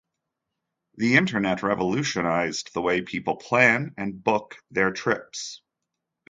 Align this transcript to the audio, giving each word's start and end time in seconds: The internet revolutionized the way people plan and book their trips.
The 0.95 1.15
internet 1.15 1.61
revolutionized 1.61 2.73
the 2.73 2.81
way 2.81 3.03
people 3.03 3.35
plan 3.35 3.93
and 3.99 4.23
book 4.23 4.55
their 4.71 4.89
trips. 4.91 5.61